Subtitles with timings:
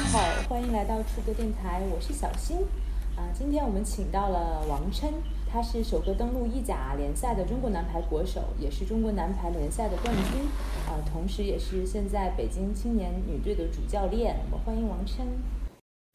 [0.00, 0.18] 家好，
[0.48, 2.56] 欢迎来到出歌电台，我是小新。
[3.16, 5.12] 啊，今天我们请到了王琛，
[5.46, 10.40] 他是首个登陆意甲联赛的中国男排国手，也是中国男排联赛的冠军，
[10.88, 14.36] 啊，同时也是现在北京青年女队的主教练。
[14.46, 15.26] 我们欢迎王琛。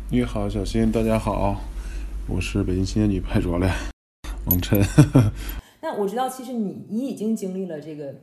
[0.09, 1.55] 你好，小新，大家好，
[2.27, 3.71] 我是北京青年女排主教练
[4.45, 4.83] 王琛。
[5.79, 8.15] 那我知道，其实你你已经经历了这个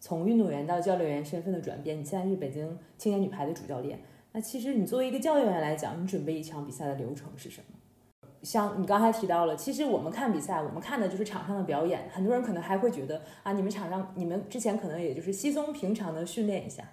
[0.00, 4.00] 从运动员到教练员身份的转变，你现在是北京青年女排的主教练。
[4.36, 8.28] 那其实你作为一个教练员来讲，你准备一场比赛的流程是什么？
[8.42, 12.10] 像你刚才提到了，其实我们看比赛，我们看的就是场上的表演。
[12.12, 16.84] 很多人可能还会觉得啊，你们场上，你们之前可能也就是稀松平常的训练一下。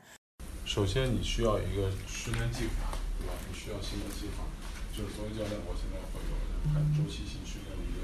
[0.63, 3.33] 首先，你需要一个训练计划，对吧？
[3.52, 4.47] 你需要新的计划，
[4.95, 7.99] 就是作为教练，我现在会有看周期性训练的一个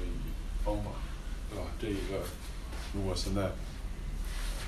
[0.62, 1.00] 方法，
[1.48, 1.64] 对吧？
[1.80, 2.28] 这一个，
[2.92, 3.48] 如果现在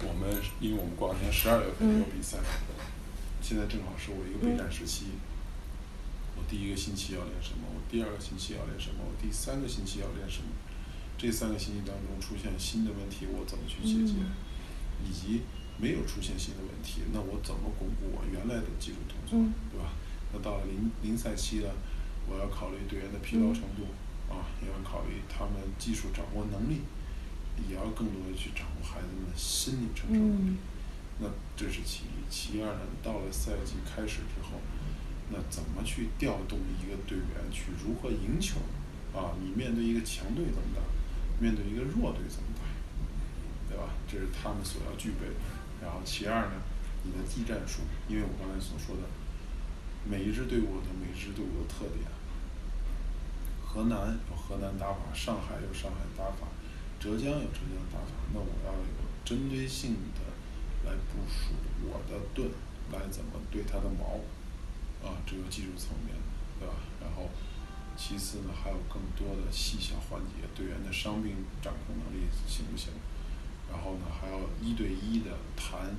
[0.09, 2.39] 我们，因为我们过两天十二月份有比赛，
[3.43, 5.07] 现在正好是我一个备战时期。
[6.37, 7.67] 我第一个星期要练什么？
[7.69, 9.03] 我第二个星期要练什么？
[9.05, 10.49] 我第三个星期要练什么？
[11.19, 14.15] 这三个星期当中出现新的问题，我怎么去解决？
[15.05, 15.43] 以及
[15.77, 19.37] 没有出现新的问题，那我怎么巩固我原来的技术动作，
[19.71, 19.93] 对吧？
[20.33, 21.75] 那到了临临赛期了，
[22.27, 23.91] 我要考虑队员的疲劳程度，
[24.33, 26.81] 啊，也要考虑他们技术掌握能力，
[27.69, 30.57] 也要更多的去掌握孩子们的心理承受能力。
[31.23, 32.81] 那这是其一，其二呢？
[33.03, 34.61] 到了赛季开始之后。
[35.35, 38.61] 那怎么去调动一个队员去如何赢球？
[39.17, 40.83] 啊，你面对一个强队怎么打？
[41.41, 42.69] 面对一个弱队怎么打？
[43.71, 43.95] 对吧？
[44.07, 45.41] 这是他们所要具备的。
[45.81, 46.61] 然后其二呢，
[47.03, 49.09] 你的技战术，因为我刚才所说的，
[50.05, 52.05] 每一支队伍的每一支队伍的特点。
[53.65, 56.47] 河南有河南打法，上海有上海打法，
[57.01, 58.13] 浙江有浙江打法。
[58.35, 58.85] 那我要有
[59.25, 60.21] 针对性的
[60.85, 62.51] 来部署我的盾，
[62.93, 64.21] 来怎么对他的矛？
[65.03, 66.15] 啊，这个技术层面，
[66.59, 66.75] 对吧？
[67.01, 67.29] 然后，
[67.97, 72.93] 其次呢，还有更多的细小环节，队员的伤病掌控能力行不行？
[73.71, 75.91] 然后呢，还要一对一的谈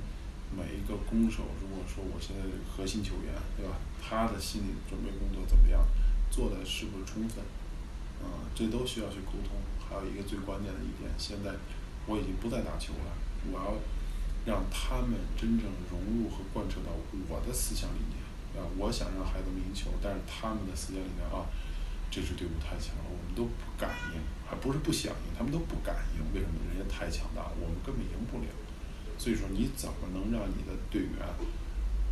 [0.56, 1.44] 每一个攻手。
[1.60, 3.76] 如果说我现在这个核心球员，对吧？
[4.00, 5.84] 他的心理准备工作怎么样？
[6.30, 7.44] 做的是不是充分？
[8.24, 9.60] 啊，这都需要去沟通。
[9.84, 11.52] 还有一个最关键的一点，现在
[12.06, 13.12] 我已经不再打球了，
[13.52, 13.76] 我要
[14.44, 16.92] 让他们真正融入和贯彻到
[17.28, 18.20] 我的思想理念。
[18.54, 21.42] 啊，我想让孩子们赢球，但是他们的思想里面啊，
[22.10, 26.22] 这支队伍太强了，我们都不敢赢，还不是不想赢，他们都不敢赢。
[26.32, 26.54] 为什么？
[26.70, 28.46] 人家太强大了，我们根本赢不了。
[29.18, 31.18] 所以说，你怎么能让你的队员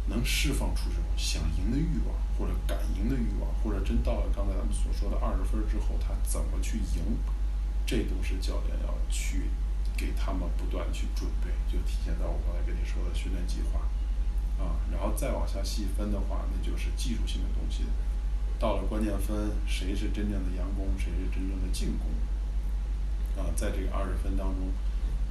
[0.09, 7.19] 能释放出这种想赢的欲望，或者敢赢的欲望，或者真到了刚才咱们所说的二十分之后，他怎么去赢？
[7.87, 9.50] 这都是教练要去
[9.97, 13.81] 给他们不断去准备，就体现在我刚才跟你说的训练计划。
[14.63, 17.83] 啊，然后再往下细分的话，那就是技术性的东西。
[18.61, 22.07] 到了关键分，谁是真正的佯攻，谁是真正的进攻？
[23.35, 24.71] 啊，在这个二十分当中，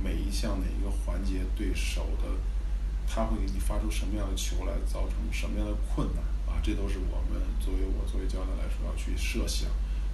[0.03, 2.27] 每一项哪一个环节对手的，
[3.07, 6.23] 他会给你发出什么样的球来，造成什么样的困难？
[6.49, 9.69] 啊，这都是我们作为我作为教练来说要去设想，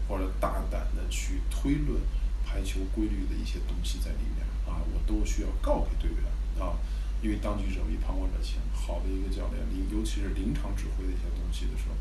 [0.07, 1.99] 或者大胆的去推论
[2.47, 4.47] 排球规律的一些东西在里面。
[4.63, 6.23] 啊，我都需要告给队员。
[6.63, 6.79] 啊。
[7.19, 8.61] 因为当局者迷，旁观者清。
[8.71, 11.97] 好的一个教练，你尤其是临场指挥的一些东西的时候，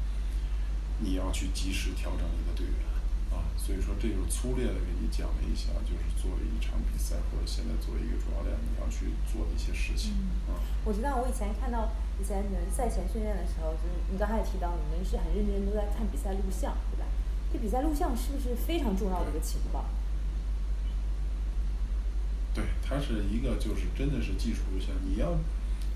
[1.01, 2.85] 你要去及时调整你的队员
[3.33, 3.49] 啊。
[3.57, 10.13] 所以说，这就是粗略的给你讲了一下，就是作为一场比赛或者现在作为一个主教练，你要去做的一些事情
[10.53, 10.61] 啊。
[10.85, 11.89] 我知道，我以前看到
[12.21, 17.09] 以前你们赛前训练的时候，就是你刚才也提到，你们是很认真都在看比赛录像，对吧？
[17.51, 19.81] 这比赛录像是不是非常重要的一个情报？
[19.81, 19.89] 对，
[22.89, 25.37] 它是一个就是真的是技术路线，你要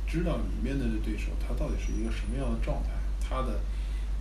[0.06, 2.90] 知道你面对的对手他到底是一个什么样的状态，
[3.20, 3.60] 他的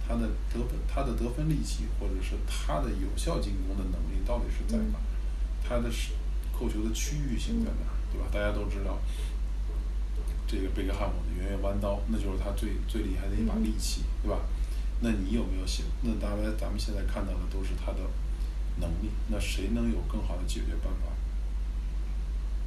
[0.07, 4.99] 他的得分他的得分力气，或者是他的有效进攻的能力到底是在哪，
[5.67, 6.11] 他的是
[6.53, 8.27] 扣球的区域性在哪，对吧？
[8.31, 8.99] 大家都知道
[10.45, 14.37] 这个贝克汉姆的圆月弯刀，那就是他最最厉害的一把利器，对吧？
[15.01, 15.85] 那你有没有想？
[16.03, 17.99] 那大家咱们现在看到的都是他的
[18.77, 21.09] 能力，那谁能有更好的解决办法？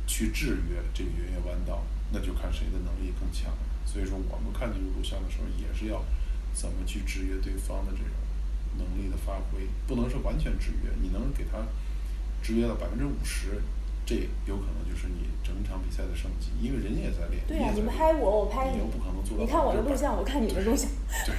[0.07, 3.53] 去制约这个圆月弯道，那就看谁的能力更强。
[3.85, 6.05] 所以说，我们看这个录像的时候，也是要
[6.53, 8.13] 怎么去制约对方的这种
[8.79, 10.91] 能力的发挥，不能是完全制约。
[11.01, 11.59] 你能给他
[12.43, 13.61] 制约到百分之五十，
[14.07, 14.15] 这
[14.47, 17.43] 有可能就是你整场比赛的胜机，因为人家也在练。
[17.47, 19.45] 对呀，你们拍我，我拍你你，又不可能做到。
[19.45, 20.89] 你看我的录像，我看你的录像。
[21.27, 21.35] 对。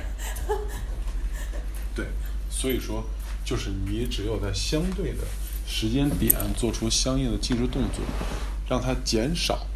[1.95, 2.07] 对，
[2.50, 3.04] 所以说，
[3.45, 5.19] 就是你只有在相对的
[5.68, 8.04] 时间点做出相应的技术动作。
[8.74, 9.68] 让它减少，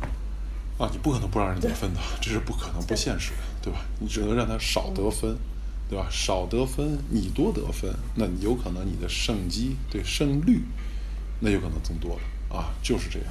[0.80, 3.86] 啊，你不可能不让人得分的，这是不可能、不现实的，对吧？
[4.00, 5.38] 你只能让他少得分，
[5.88, 6.08] 对吧？
[6.10, 10.64] 少得分，你多得分，那你有可能你的胜机对胜率，
[11.40, 13.28] 那有可能增多了啊，就是这样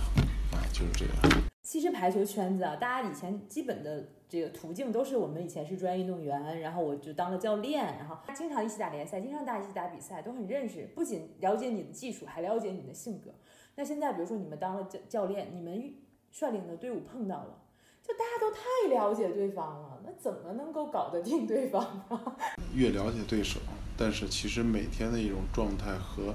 [0.52, 1.42] 啊，就是这样。
[1.64, 13.34] 其实排球圈子啊，大家以前基本的这个途径都是我们以前是专业运动员，然后我就当了教练，然后经常一起打联赛，经常大家一起打比赛，都很认识，不仅了解你的技术，还了解你的性格。
[13.76, 15.94] 那现在比如说你们当了教教练，你们
[16.32, 17.62] 率领的队伍碰到了。
[18.02, 22.36] 就大家都太了解对方了，那怎么能够搞得定对方呢？
[22.72, 23.58] 越了解对手，
[23.96, 26.32] 但是其实每天的一种状态和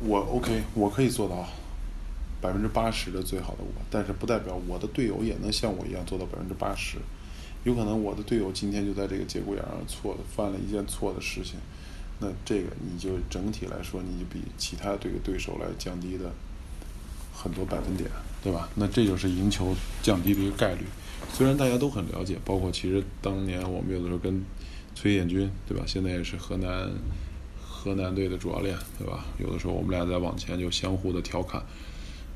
[0.00, 1.46] 我 OK，我可以做到
[2.38, 6.98] 百分之八十的最好的我，但是不代表我的队友也能像我一样做到百分之八十。
[7.64, 11.58] 有可能我的队友今天就在这个节骨眼上错了，犯了一件错的事情，
[12.20, 16.30] 那这个你就整体来说，你就比其他这个对手来降低的
[17.36, 18.08] 很多百分点，
[18.42, 18.68] 对吧？
[18.74, 20.80] 那这就是赢球降低的一个概率。
[21.32, 24.42] 虽然大家都很了解，包括其实当年我们有的时候跟
[24.94, 25.84] 崔彦军，对吧？
[25.86, 26.90] 现在也是河南
[27.60, 29.26] 河南队的主教练，对吧？
[29.38, 31.62] 有的时候我们俩在往前就相互的调侃，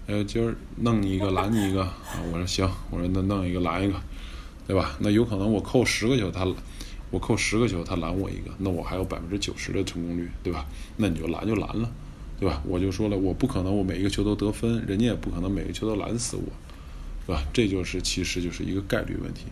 [0.07, 1.95] 哎，今儿弄你一个拦你一个啊！
[2.31, 3.99] 我说行，我说那弄一个拦一个，
[4.67, 4.97] 对吧？
[4.99, 6.47] 那有可能我扣十个球，他
[7.11, 10.67] 我扣十个球，他拦我一个，那我还有百分之九十的成功率，对吧？
[10.97, 11.91] 那你就拦就拦了，
[12.41, 12.63] 对吧？
[12.67, 16.43] 我就说了，我不可能我每一个球都得分，人家也不可能每个球都拦死我。
[17.27, 17.47] 对吧？
[17.53, 19.45] 这就是其实就是一个概率问题。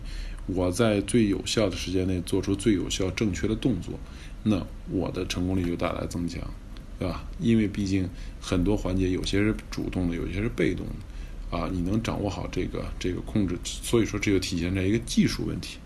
[0.47, 3.97] 我在最有效的时间内做出最有效、正确的动作，
[4.43, 6.41] 那我的成功率就大大增强，
[6.97, 7.23] 对吧？
[7.39, 8.09] 因为毕竟
[8.41, 15.77] 很多环节有些是主动的，有些是被动的，啊，你能掌握好这个这个控制，所以说这就体现在一个技术问题，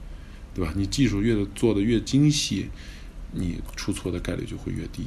[0.55, 0.73] 对吧？
[0.75, 2.69] 你技术越做的越精细，
[3.33, 5.03] 你出错的概率就会越低。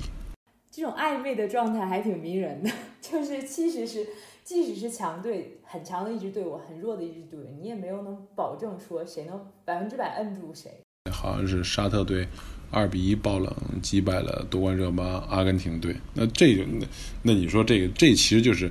[0.76, 2.70] 这种暧昧的状态还挺迷人的，
[3.00, 4.06] 就是其实是。
[4.44, 10.70] 即使是强队，很强的一支队伍，很弱的一支队伍，你也没有能保证说谁能百分之百摁住谁。
[11.10, 12.28] 好像是沙特队
[12.70, 13.52] 二比一爆冷
[13.82, 15.96] 击败了夺冠热巴阿根廷队。
[16.14, 16.86] 那这，那
[17.22, 18.70] 那你说这个，这其实就是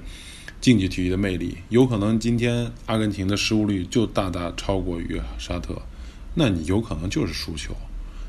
[0.62, 1.58] 竞技体育的魅力。
[1.68, 5.82] 有可能今天阿根廷的失误率就大大超过于沙特，
[6.36, 7.74] 那你有可能就是输球，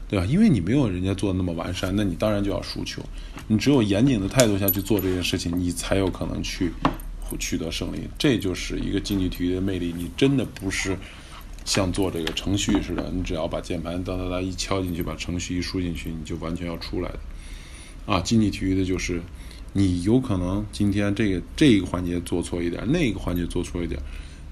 [0.08, 0.24] 对吧？
[0.26, 3.02] 因为你没有人家做的那么完善，那你当然就要输球。
[3.48, 6.72] 你只有严谨的态度下去做这件事情，你才有可能去。
[7.40, 9.92] 取得胜利，这就是一个竞技体育的魅力。
[9.98, 10.96] 你真的不是
[11.64, 17.18] 像做这个程序似的，你只要把键盘哒哒哒一敲进去，把程序一输进去，你就完全要出来的。
[18.06, 19.20] 啊，竞技体育的就是
[19.72, 24.00] 你有可能今天这个这一个环节做错一点，那一个环节做错一点，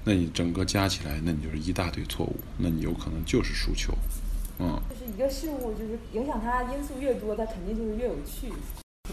[0.03, 3.97] 那你整个加起来，那你就是一大堆错误，那你有可能就是输球。
[4.59, 8.47] 嗯，就是一个事物，就是影响它因素越多，它肯定就是越有趣。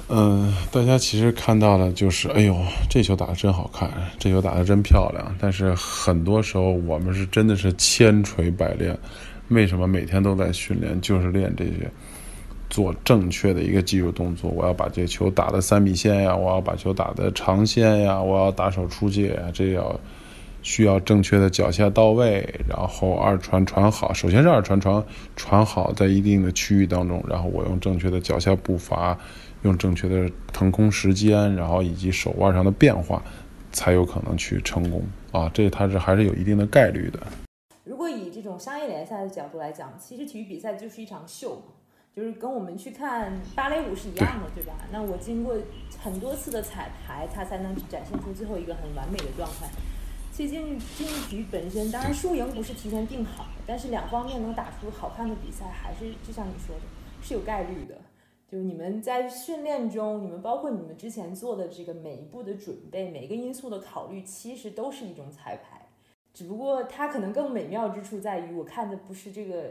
[0.08, 2.56] 嗯，大家其实看到了，就是哎呦，
[2.88, 5.34] 这球打得真好看，这球打得真漂亮。
[5.38, 8.98] 但是很多时候，我们是真的是千锤百炼。
[9.48, 10.98] 为什么每天都在训练？
[11.00, 11.90] 就是练这些，
[12.70, 14.50] 做正确的一个技术动作。
[14.50, 19.98] 我要把这球打的三米线呀，我要把球打的长线呀，我要打手出界呀，这要
[20.62, 24.12] 需要正确的脚下到位，然后二传传好。
[24.14, 25.05] 首先是二传传
[25.37, 29.19] 传好，在一定的区域当中，然后我用正确的脚下步伐。
[29.62, 33.23] 用正确的腾空时间，然后以及手腕上的变化，
[33.71, 35.00] 才有可能去成功
[35.31, 35.49] 啊！
[35.54, 37.21] 这它是还是有一定的概率的。
[37.85, 41.62] 如果以这种商业联赛的角度来讲，其实体育比赛就是一场秀，
[42.12, 44.73] 就是跟我们去看芭蕾舞是一样的，对吧？
[44.90, 45.54] 那我经过
[46.02, 49.69] 很多次的彩排，它才能展现出最后一个很完美的状态。
[50.32, 56.82] 其实竞竞技体育本身，当然输赢不是提前定好的，但是两方面能打出好看的比赛，还是就像你说的，
[57.22, 57.96] 是有概率的。
[58.50, 65.86] 就是你们在训练中，你们包括你们之前做的这个每一步的准备，每一个因素的考虑，其实都是一种彩排。
[66.32, 69.70] 只不过它可能更美妙之处在于，我看的不是这个，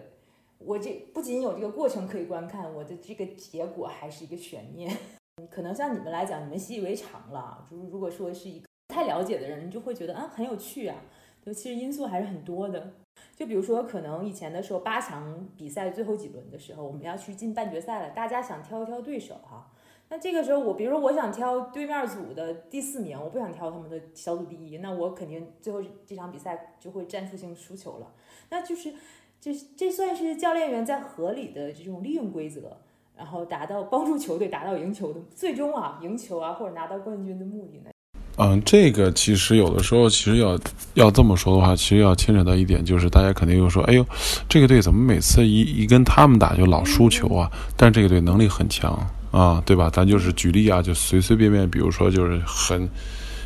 [0.59, 4.95] 我这不仅有这个过程可以观看，我的这个结果还是一个悬念。
[5.49, 7.65] 可能像你们来讲，你们习以为常了。
[7.69, 10.97] 就是如果说是一个不太了解的人，就会觉得啊很有趣啊。
[11.43, 12.93] 就其实因素还是很多的。
[13.35, 19.71] 就比如说，可能以前的时候，八强比赛最后几轮的时候，我们要去进半决赛了，大家想挑一挑对手哈。
[20.09, 28.13] 那这个时候，我比如说我想挑对面组的第四名，我不想挑他们的小组第一，那我肯定最后这场比赛就会战术性输球了。
[28.49, 28.93] 那就是
[29.39, 32.77] 这这算是教练员在合理的这种利用规则，
[33.15, 37.89] 然后达到帮助球队达到赢球的最终啊赢球啊或者拿到冠军的目的呢？
[38.37, 40.57] 嗯，这个其实有的时候，其实要
[40.95, 44.05] 要这么说的话，其实要牵扯到一点，就是大家肯定又说，哎呦，
[44.49, 47.51] 这个队怎么每次一一跟他们打就老输球啊？
[47.75, 48.91] 但这个队能力很强
[49.31, 49.89] 啊，对吧？
[49.91, 52.89] 咱就是举例啊，就随随便便，比如说就是很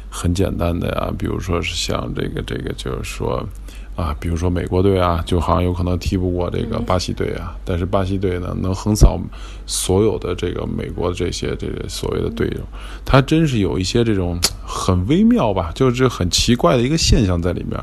[0.10, 3.46] 很简单的呀，比如说是像这个这个，就是说。
[3.96, 9.18] 啊，比如说美国队啊，就好像有可能踢不过这个巴西队啊，但是巴西队呢能横扫
[9.66, 12.60] 所有的这个美国的这些这个所谓的队友，
[13.06, 17.80] 他真是有一些这种很微妙吧，就是很奇怪的一个现象在里面。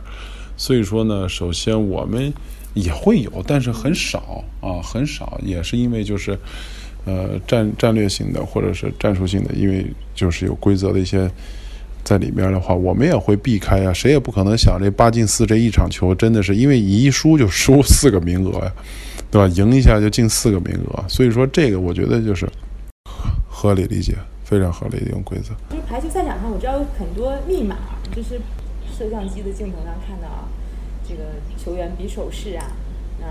[0.58, 2.30] 所以说呢，首先我们
[2.74, 6.38] 也会有，但是很少啊，很少，也是因为就是
[7.06, 11.30] 呃战战略性的或者是战术性的，因为就是有规则的一些。
[12.04, 18.72] 在里面的话，我们也会避开呀，谁也不可能想这八进四这一场球真的是因为你一输就输四个名额呀，
[19.30, 19.46] 对吧？
[19.54, 22.48] 赢一下就进四个名额，所以说这个我觉得就是
[23.48, 25.54] 合理理解，非常合理的一种规则。
[25.70, 27.76] 就是排球赛场上，我知道有很多密码，
[28.14, 28.40] 就是
[28.98, 30.48] 摄像机的镜头上看到啊，
[31.08, 31.22] 这个
[31.56, 32.66] 球员比手势啊，
[33.20, 33.26] 那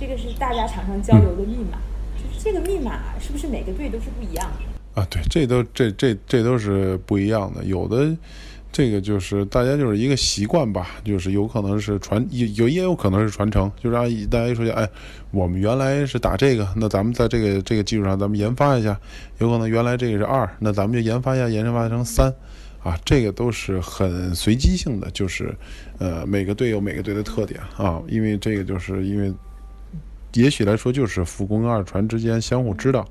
[0.00, 1.78] 这个是大家场上交流的密码，
[2.16, 4.77] 就是这个密码是不是每个队都是不一样的？
[4.98, 7.62] 啊，对，这都这这这都是不一样的。
[7.62, 8.16] 有的，
[8.72, 14.88] 这个就是大家就是一个习惯吧，就是有可能是传有有也有可能是传承，就让大家一说起，哎，
[15.30, 18.98] 我们原来是打这个，那咱们在这个这个基础上，咱们研发一下，
[19.38, 22.34] 有可能原来这个是二，那咱们就研发一下，研发成三，
[22.82, 25.54] 啊，这个都是很随机性的，就是
[25.98, 29.32] 呃，每个队有每个队的特点啊，因为这个就是因为。
[30.38, 33.04] 也许来说，就是副攻跟二传之间相互知道，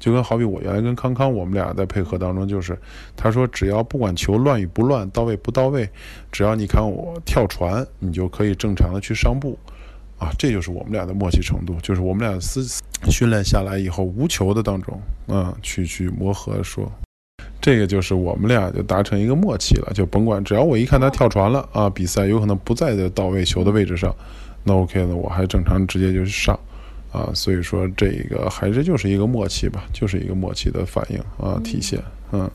[0.00, 2.76] 就跟好比我原来跟康康，我们俩在配合当中，就是
[3.16, 5.88] 他说只要不管球乱与不乱，到位不到位，
[6.32, 9.56] 只要你看我跳传，你就可以正常的去上步，
[10.18, 12.66] 啊，这就是我们俩的默契程度，就是我们俩私
[13.08, 16.90] 训练下来以后，无球的当中，啊，去去磨合说，
[17.60, 24.12] 这个就是我们俩就达成一个默契了，就甭管只要我一看他跳传了啊，比赛有可能不在的到位球的位置上。
[24.64, 25.14] 那 OK 呢？
[25.14, 26.58] 我还正常直接就上，
[27.12, 32.02] 啊，所以说这个还是就是一个默契吧，就是一个默契的反应啊，体现，
[32.32, 32.50] 嗯。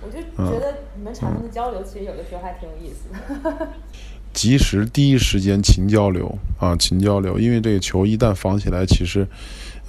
[0.00, 3.68] 我就觉得你们场上的交流其实有的时候还挺有意思的。
[4.32, 9.26] 及时第一时间勤交流啊，勤交流，因为这个球一旦防起来，其实，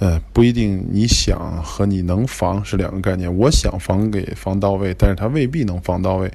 [0.00, 3.32] 呃，不一定你想和你能防是两个概念。
[3.38, 6.32] 我想防给防到位，但是他未必能防到位。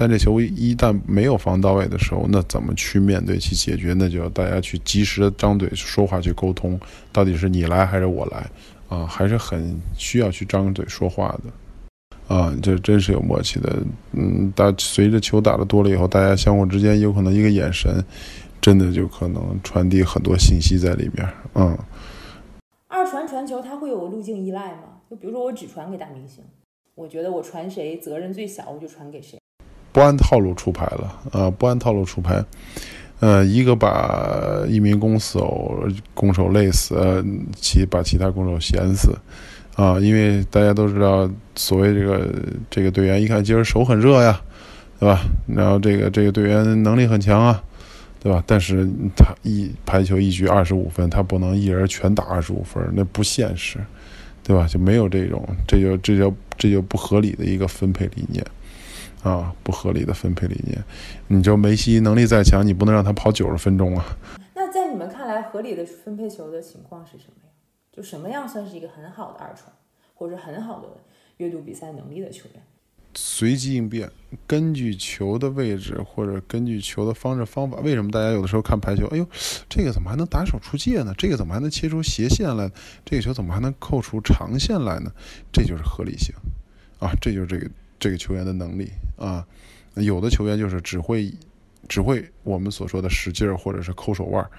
[0.00, 3.92] 但这球一旦没有防到位的时候，那怎么去面对去解决？
[3.92, 6.80] 那就要大家去及时的张嘴说话去沟通，
[7.12, 8.50] 到底是你来还是我来？
[8.88, 12.34] 啊，还是很需要去张嘴说话的。
[12.34, 13.76] 啊，这真是有默契的。
[14.12, 18.02] 嗯，大随着球打的多了以后，大家相互之间有可能一个眼神，
[18.58, 21.28] 真的就可能传递很多信息在里面。
[21.56, 21.76] 嗯。
[22.88, 25.02] 二传传球，它会有路径依赖吗？
[25.10, 26.42] 就比如说我只传给大明星，
[26.94, 29.39] 我觉得我传谁责任最小，我就传给谁。
[29.92, 31.50] 不按套路出牌了啊！
[31.50, 32.44] 不按套路出牌，
[33.18, 37.24] 呃，一个把一名攻手攻手累死，
[37.56, 39.12] 其把其他攻手闲死，
[39.74, 42.32] 啊，因为大家都知道，所谓这个
[42.70, 44.40] 这个队员一看今儿手很热呀，
[45.00, 45.22] 对吧？
[45.46, 47.62] 然后这个这个队员能力很强啊，
[48.22, 48.42] 对吧？
[48.46, 53.78] 但是他一排球一局二十五分，他不能一人全打二十五分，那不现实，
[54.44, 54.68] 对吧？
[54.68, 58.44] 就没有这种，这就这就这就不合理的一个分配理念。
[59.22, 60.82] 啊，不合理的分配理念，
[61.28, 64.04] 你就梅西能力再强，你不能让他跑九十分钟啊。
[64.54, 67.50] 那在你们看来，合理的分配球的情况是什么呀？
[67.92, 69.70] 就什么样算是一个很好的二传，
[70.14, 70.88] 或者很好的
[71.36, 72.62] 阅读比赛能力的球员？
[73.14, 74.08] 随机应变，
[74.46, 77.78] 根据球的位置或者根据球的方式方法。
[77.80, 79.26] 为什么大家有的时候看排球，哎呦，
[79.68, 81.12] 这个怎么还能打手出界呢？
[81.18, 82.70] 这个怎么还能切出斜线来？
[83.04, 85.10] 这个球怎么还能扣出长线来呢？
[85.52, 86.32] 这就是合理性
[87.00, 87.68] 啊，这就是这个。
[88.00, 89.46] 这个球员的能力啊，
[89.94, 91.32] 有的球员就是只会
[91.88, 94.50] 只会我们所说的使劲儿或者是抠手腕儿，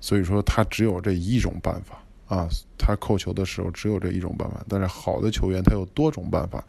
[0.00, 2.02] 所以说他只有这一种办法
[2.34, 2.48] 啊，
[2.78, 4.64] 他扣球的时候只有这一种办法。
[4.68, 6.64] 但是好的球员他有多种办法，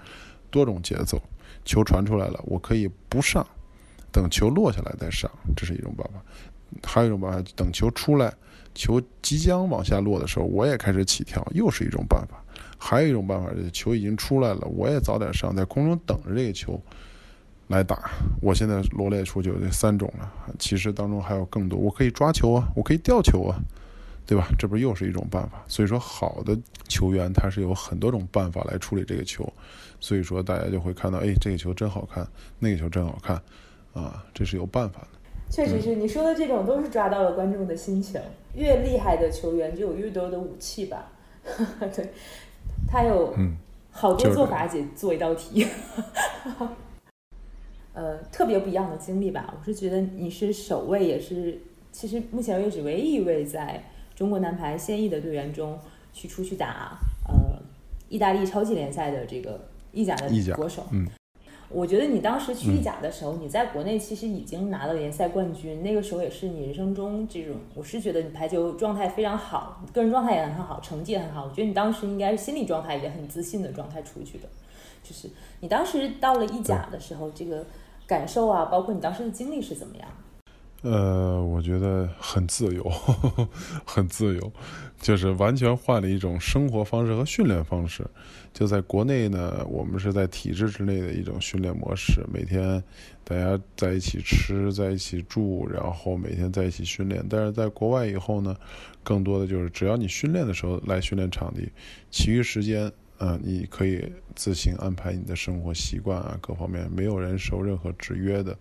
[0.50, 1.22] 多种节奏。
[1.64, 3.46] 球传出来了，我可以不上，
[4.12, 6.22] 等球落下来再上，这是一种办法。
[6.84, 8.32] 还有一种办法，等球出来，
[8.76, 12.44] 球即将往下落的时候，我也开始起跳，又是一种办法。
[12.88, 16.80] 还有一种办法，就是球已经出来了，我也早点上，在空中等着这个球
[17.70, 18.12] 来打。
[18.44, 21.80] 我现在罗列出就这三种了，其实当中还有更多。
[21.80, 23.58] 我可以抓球啊，我可以吊球啊，
[24.28, 24.50] 对吧？
[24.60, 25.64] 这不又是一种办法？
[25.68, 26.56] 所以说，好的
[26.88, 29.52] 球员他是有很多种办法来处理这个球。
[30.00, 32.28] 所以说，大家就会看到，哎，这个球真好看，
[32.60, 33.42] 那个球真好看，
[33.94, 35.08] 啊，这是有办法的。
[35.50, 38.22] 确实是你说的这种，都是抓到了观众的心情。
[38.54, 41.12] 越厉害的球员，就有越多的武器吧？
[41.96, 42.12] 对。
[42.88, 43.34] 他有
[43.92, 45.66] 好多做法解做一道题，
[47.94, 49.54] 呃，特别不一样的经历吧。
[49.58, 55.80] 我是觉得你是首位，也是其实目前为止唯一一位在中国男排现役的队员中
[56.12, 57.58] 去出去打呃
[58.10, 59.60] 意大利超级联赛的这个
[59.92, 60.86] 意甲的国手。
[60.92, 61.08] 嗯，
[61.70, 71.46] 我觉得你当时去意甲的时候，你在国内其实已经拿了联赛冠军，那个时候也是你人生中这种，我是觉得你排球状态非常好，个人状态也很好，成绩也很好。
[71.46, 74.48] 我觉得你当时应该是心理状态也很自信的状态出去的。
[75.04, 75.30] 就是
[75.60, 77.66] 你当时到了意甲的时候，这个
[78.08, 80.08] 感受啊，包括你当时的经历是怎么样？
[80.82, 82.84] 呃，我觉得很自由，
[83.86, 84.52] 很自由，
[85.06, 88.04] 就是完全换了一种生活方式和训练方式。
[88.52, 92.84] 就在国内呢，我们是在体制之内的一种训练模式，每天
[93.24, 97.24] 大家在一起吃，在一起住，然后每天在一起训练。
[97.30, 98.56] 但是在国外以后呢，
[99.04, 101.70] 更多的就是只要你训练的时候来训练场地，
[102.10, 108.58] 其余时间，嗯，你可以自行安排你的生活习惯啊，各方面没有人受任何制约的。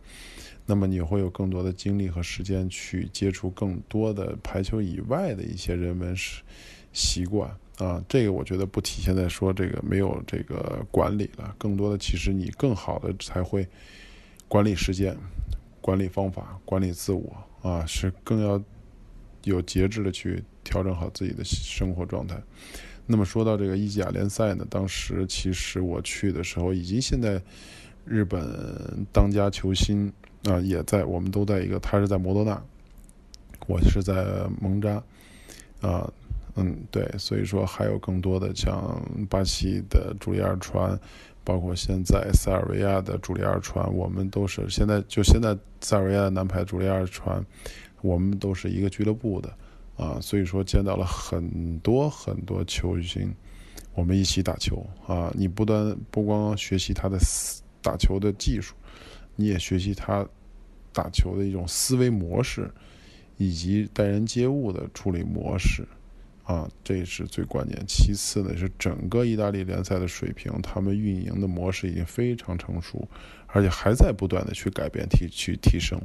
[0.67, 6.41] 那么你会有更多的精力和时间去接触更多的排球以外的一些人文习
[6.93, 13.69] 习惯啊，这个我觉得不体现在说这个没有这个管理了，更多的其实你更好的才会
[14.49, 15.15] 管理时间、
[15.83, 18.63] 管理方法、管理自我啊，是更要
[19.43, 22.41] 有节制的去调整好自己的生活状态。
[23.07, 27.43] 那么说到这个意甲联赛呢，当时其实我去的时候，以及现在
[28.07, 30.11] 日本当家球星。
[30.45, 32.63] 啊，也在，我们都在一个，他是在摩多纳，
[33.67, 34.25] 我是在
[34.61, 35.03] 蒙扎，
[35.81, 36.13] 啊，
[36.55, 40.99] 嗯，对，所以说还有更多的像巴西的朱利尔传，
[41.43, 47.43] 包括现在塞尔维亚的朱利尔传，我们都是现在就现在塞尔维亚的男排朱利尔传，
[48.03, 49.51] 我们都是一个俱乐部的，
[49.97, 53.35] 啊，所以说见到了很多很多球星，
[53.95, 57.19] 我们一起打球，啊，你不断不光学习他的
[57.81, 58.75] 打球的技术。
[59.37, 60.27] 你也学习他
[60.93, 62.71] 打球的一种思维模式，
[63.37, 65.87] 以及待人接物的处理模式，
[66.45, 67.85] 啊，这是最关键。
[67.89, 73.09] 其次呢，是整个意大利联赛的水平，他们运营的模式已经非常成熟，
[73.49, 76.01] 而且还在不断的去改变、提去提升。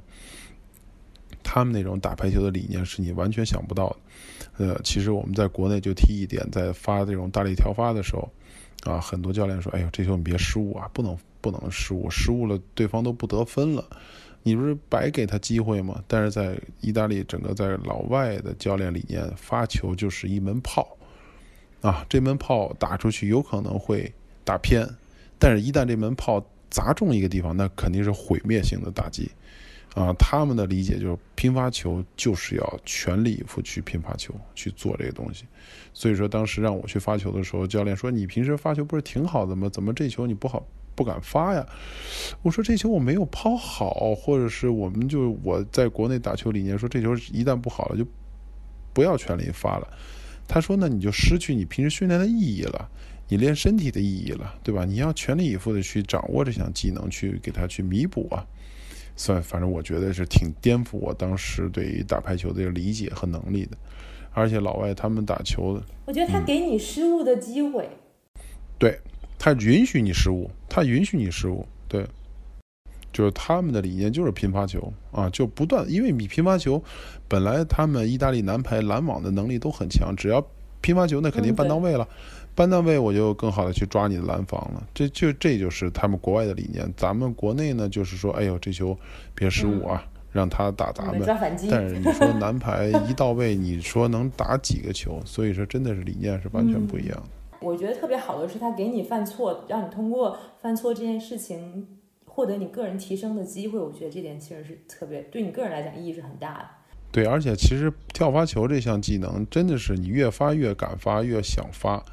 [1.44, 4.66] 他们那种打排球的理念是你完全想不到的。
[4.66, 8.30] 呃，其实我们在国内就提一点，在发这种大力调发的时候，
[8.84, 13.86] 啊，很多教练说：“哎呦，这球你别失误啊，不能。”不能失误，失误了对方都不得分了，
[14.44, 16.04] 你不是白给他机会吗？
[16.06, 20.98] 但是在意大利，整个在老外的教练理念，发球就是一门炮，
[21.80, 24.14] 啊，这门炮打出去有可能会
[24.44, 24.86] 打偏，
[25.38, 29.32] 但是一旦这门炮砸中一个地方，那肯定是毁灭性的打击，
[30.00, 35.44] 啊，他们的理解就是拼发球就是要全力以赴去拼发球去做这个东西，
[35.94, 39.68] 所以说当时让我去发球的时候，教练说你平时发球不是挺好的吗？
[39.68, 40.66] 怎么这球你不好？
[40.96, 41.66] 不敢发呀！
[42.42, 48.06] 我说这球我没有抛好，或者是我们就我在国内打球理念说这球一旦不好了就
[48.94, 49.88] 不要全力发了。
[50.48, 52.90] 他说那你就失去你平时训练的意义了，
[53.28, 54.86] 你练身体的意义了，对吧？
[54.86, 58.46] 你要全力以赴的去掌握这项技能，去给他去弥补啊。
[59.20, 63.76] 算反正我觉得是挺颠覆我当时对于打排球的这个理解和能力的。
[64.32, 67.90] 而且老外他们打球，我觉得他给你失误的机会，
[68.78, 68.98] 对。
[69.42, 72.06] 他允许你失误，他允许你失误，对，
[73.14, 76.84] 就是他们的理念就是拼发球啊，就不断，因为你拼发球，
[77.26, 80.46] 本来他们意大利男排拦网的能力都很强，只要
[80.82, 82.06] 拼发球，那肯定办到位了，
[82.60, 86.94] 搬到位我就更好的去抓你的拦防了，这就这就是他们国外的理念。
[86.98, 89.00] 咱们国内呢，就是说，哎呦，这球
[89.34, 91.22] 别失误啊，让他打咱们。
[91.26, 95.22] 但是你说男排一到位，你说能打几个球？
[95.24, 97.58] 所以说真的是理念是完全不一样的。
[97.62, 101.88] 我觉得特别好的是，他给你犯错，让你通过犯错这件事情
[102.26, 103.80] 获得你个人提升的机会。
[103.80, 106.66] 我觉得这点其实是特别对你个人来讲意义是很大的。
[107.10, 112.04] 对，而且其实跳发球这项技能真的是你越发越敢发，越想发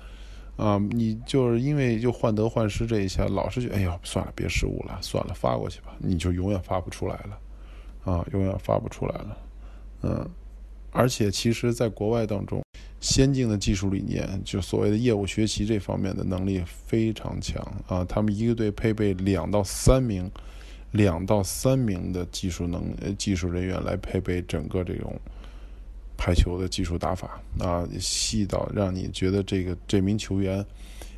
[0.57, 0.79] 啊！
[0.91, 7.39] 你就是因为就患得患失这一下，老是觉得哎呦算了，别失误了，算了，发过去吧，你就永远发不出来了
[8.05, 9.39] 啊，永远发不出来了。
[10.03, 10.31] 嗯，
[10.91, 12.63] 而且其实在国外当中。
[12.99, 18.03] 先进的技术理念，就所谓的业务学习这方面的能力非常强啊！
[18.05, 20.29] 他们一个队配备两到三名、
[20.93, 22.83] 两到三名的技术能
[23.17, 25.15] 技术人员来配备整个这种
[26.17, 30.65] 排球的技术打法啊，细到让你觉得这个这名球员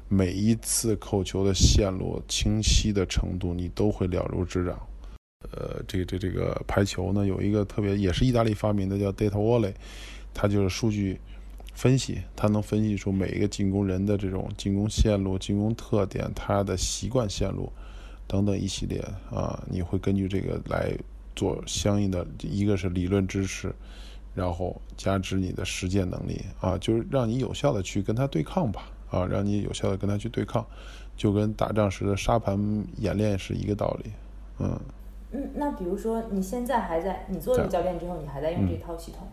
[0.09, 4.79] 每一次扣球的线路清晰的程度，你都会了如指掌。
[5.53, 9.73] 呃，这个这这个排球呢，有一个特别也是意大利发明的叫 Data Volley，
[10.35, 11.19] 它就是数据。
[11.75, 17.73] 分析，它能分析出每一个进攻人的这种进攻线路、进攻特点、他的习惯线路
[18.27, 18.99] 等等一系列
[19.31, 20.93] 啊，你会根据这个来
[21.37, 23.73] 做相应的，一个是理论知识，
[24.39, 30.65] 然后加之你的实践能力啊，就是让你有效的去跟他对抗吧啊，让你有效的跟他去对抗。
[31.17, 32.57] 就跟打仗时的沙盘
[32.99, 34.11] 演练是一个道理。
[34.61, 34.81] 嗯
[35.33, 39.27] 嗯，那比如说你现在还在，你做了教练之后，你还在用这套系统？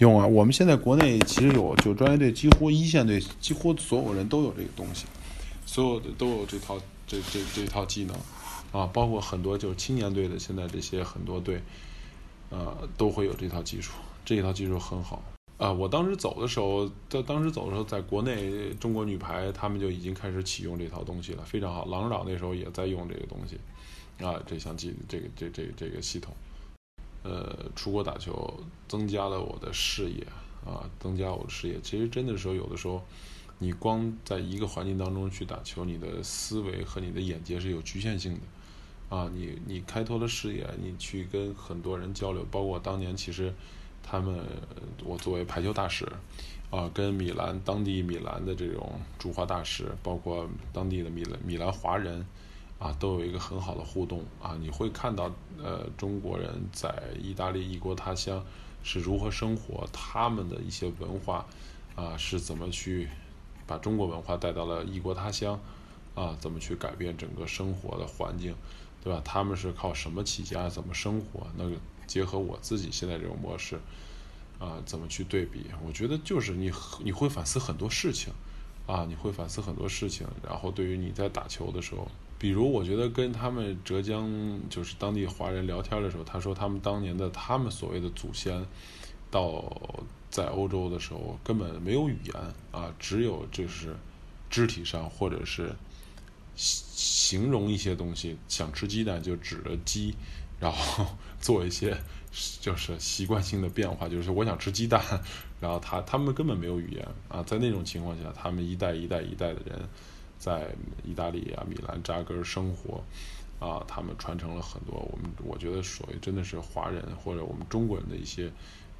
[0.00, 0.26] 用啊！
[0.26, 5.06] 我们现在国内其实有就专业队，几乎一线队几乎所有人都有这个东西，
[5.64, 8.14] 所有的都有这套这这这套技能
[8.70, 11.62] 啊，包括很多就是青年队的，现在这些很多队，
[12.50, 13.92] 呃，都会有这套技术，
[14.28, 15.22] 这一套技术很好
[15.56, 15.72] 啊。
[15.72, 21.86] 我当时走的时候，在当时走的时候，在国内中国女排他们就已经开始启用这套东西了，非常好。
[21.86, 23.58] 郎指导那时候也在用这个东西
[24.22, 26.34] 啊，这项技这个这这这个系统。
[27.22, 30.26] 呃，出国打球增加了我的视野
[30.66, 31.80] 啊，增加我的视野。
[31.80, 33.02] 其实真的时候，有的时候，
[33.58, 39.30] 你光在一个环境当中去打球，你的思维和你的眼界是有局限性的啊。
[39.34, 43.54] 你你开拓了视野，你去跟很多人交流，包括当年其实
[44.08, 44.38] 他们，
[45.04, 46.06] 我作为排球大使
[46.70, 52.24] 啊，跟米兰当地米兰的这种驻华大使，包括当地的米兰米兰华人。
[52.78, 54.56] 啊，都有一个很好的互动啊！
[54.60, 55.28] 你会看到，
[55.60, 58.40] 呃，中国人在意大利异国他乡
[58.84, 61.44] 是如何生活，他们的一些文化
[61.96, 63.08] 啊是怎么去
[63.66, 65.58] 把中国文化带到了异国他乡
[66.14, 66.36] 啊？
[66.38, 68.54] 怎么去改变整个生活的环境，
[69.02, 69.20] 对吧？
[69.24, 70.68] 他们是靠什么起家？
[70.68, 71.48] 怎么生活？
[71.56, 71.74] 那个
[72.08, 73.78] 结合我自己现在这种模式
[74.58, 75.66] 啊，怎么去对比？
[75.86, 76.72] 我觉得就是你
[77.04, 78.32] 你会反思很多事情
[78.88, 82.08] 啊，你会反思很多事情，然后对于你在打球的时候。
[82.40, 84.30] 比如，我觉得跟他们浙江
[84.70, 88.64] 就是当地华人聊天的时候，他说他们当年的他们所谓的祖先，
[89.28, 89.64] 到
[90.30, 92.34] 在欧洲的时候根本没有语言
[92.70, 93.96] 啊，只有就是
[94.48, 95.74] 肢体上或者是
[96.54, 100.14] 形容一些东西，想吃鸡蛋就指着鸡，
[100.60, 101.06] 然后
[101.40, 101.96] 做一些
[102.60, 105.02] 就是习惯性的变化，就是我想吃鸡蛋，
[105.60, 109.88] 然后他他们根本没有语言啊，在那种情况下，他们一代一代一代的人。
[110.40, 110.68] 在
[111.04, 113.02] 意大利啊，米兰扎根生活，
[113.58, 118.48] 啊，他们传承了很多我们我觉得所谓真的是华人或者我们中国人的一些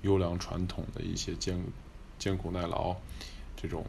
[0.03, 1.63] 优良传统的一些艰
[2.19, 2.97] 艰苦耐劳
[3.57, 3.87] 这种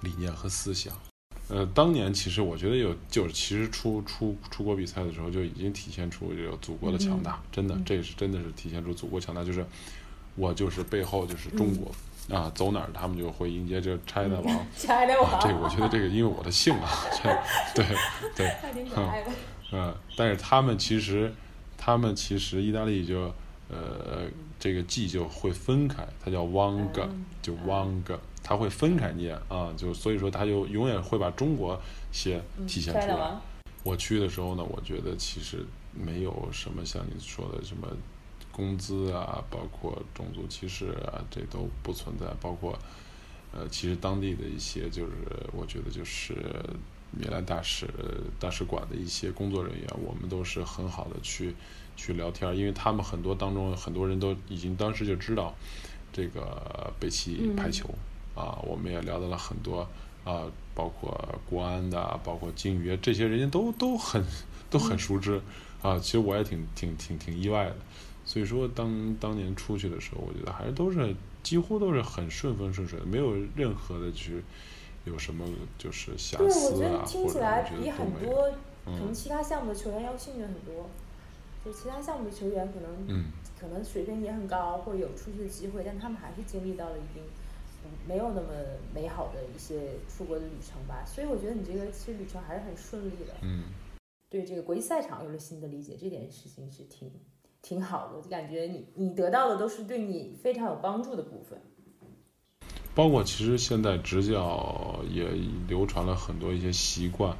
[0.00, 1.07] 理念和思想。
[1.48, 9.64] 呃，当年其实我觉得有，就是其实出出出国比赛的时候就已经体现出有祖国的强大，真的，这是真的是体现出祖国强大，就是
[10.36, 11.90] 我就是背后就是中国。
[12.28, 14.66] 啊，走哪儿他们就会迎接这 China 王。
[14.76, 16.86] China 王，这个我觉得这个因为我的姓啊，
[17.74, 17.86] 对
[18.36, 18.52] 对，
[19.72, 21.32] 嗯，但是他们其实，
[21.78, 23.32] 他们其实意大利就
[23.68, 24.26] 呃
[24.58, 26.88] 这个 G 就会分开，它叫 Wang，
[27.42, 28.02] 就 Wang，
[28.42, 33.38] 它会分开念啊，就所以说它就永远会把中国写体现出来。
[33.82, 37.86] 我去的时候呢，我觉得其实没有什么像你说的什么。
[38.50, 42.26] 工资啊，包括种族歧视啊，这都不存在。
[42.40, 42.76] 包括，
[43.52, 45.12] 呃，其实当地的一些，就是
[45.52, 46.34] 我觉得就是
[47.12, 47.86] 米兰大使
[48.40, 51.54] 大使馆的一些工作人员，我们都是很好的去
[51.98, 55.52] 去聊天，因为他们很多当中很多人都已经当时就知道
[56.12, 57.90] 这个北汽排球
[58.36, 59.80] 啊，我们也聊到了很多
[60.24, 60.44] 啊，
[60.76, 61.12] 包括
[61.50, 64.24] 国安的，包括金鱼这些人家都都很
[64.70, 65.42] 都很熟知
[65.82, 65.98] 啊。
[65.98, 67.76] 其实我也挺挺挺挺意外的。
[68.24, 74.40] 所以说，当当年出去的时候，我觉得还是都是几乎都是很顺风顺水的，没有任何的去
[75.04, 75.44] 有什么
[75.76, 78.50] 就是瑕疵啊，对，我觉得听起来比很多
[78.84, 80.88] 可能其他项目的球员要幸运很多。
[81.64, 83.24] 就其他项目的球员可能
[83.60, 87.22] 可能水平也很高，或者有出去的机会，但他们还是经历到了一定
[88.06, 88.48] 没有那么
[88.94, 91.04] 美好的一些出国的旅程吧。
[91.06, 93.34] 所以我觉得你这个其实旅程还是很顺利的。
[93.42, 93.64] 嗯，
[94.30, 97.10] 对这个国际赛场有了新的理解，这点事情是挺。
[97.60, 101.60] 挺好的，我就感觉你你得到的都是对你非常有帮助的部分。
[102.94, 105.28] 包括其实现在执教也
[105.66, 107.36] 流传了很多一些习惯，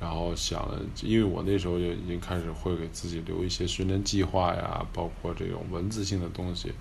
[0.00, 0.66] 然后想，
[1.02, 6.72] 因为我那时候就已经开始会给自己留一些训练计划呀，包括这种文字性的东西，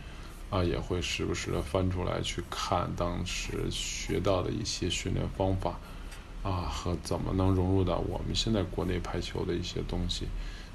[0.50, 5.78] 啊，也会时不时的翻出来去看当时学到的一些训练方法，
[6.44, 10.26] 啊，和怎么能融入到我们现在国内排球的一些东西。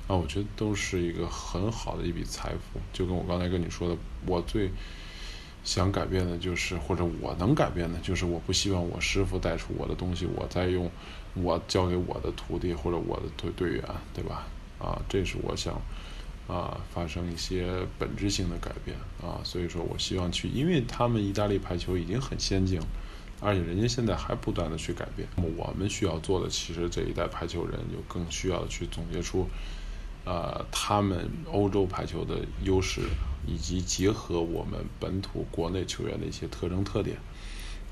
[0.06, 2.78] 啊，我觉得都是一个很好的一笔财富。
[2.92, 4.70] 就跟我刚才跟你说的，我最
[5.64, 10.90] 想改变的就是，或者我能改变的，就是我不希望我师傅带出我的东西，我再用
[11.34, 14.46] 我教给我的徒弟或者我的队队员，对吧？
[14.78, 15.74] 啊，这是我想
[16.46, 19.40] 啊发生一些本质性的改变啊。
[19.44, 22.80] 所以说我希望去，因为他们意大利排球已经很先进，
[23.40, 25.28] 而且人家现在还不断的去改变。
[25.36, 29.48] 我们需要做的，其实这一代排球人就更需要去总结出。
[30.26, 33.02] 呃，他们欧洲排球的优势，
[33.46, 37.18] 以及结合我们本土国内球员的一些特征特点，